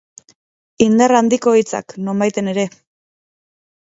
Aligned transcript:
Indar 0.85 1.13
handiko 1.19 1.55
hitzak, 1.59 1.95
nonbaiten 2.07 2.51
ere. 2.55 2.65